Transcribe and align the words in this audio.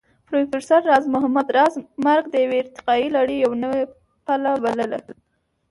پروفېسر 0.27 0.81
راز 0.89 1.05
محمد 1.13 1.47
راز 1.57 1.73
مرګ 2.05 2.25
د 2.29 2.35
يوې 2.43 2.57
ارتقائي 2.61 3.07
لړۍ 3.15 3.37
يوه 3.45 3.57
نوې 3.63 3.83
پله 4.25 4.51
بلله 4.63 4.99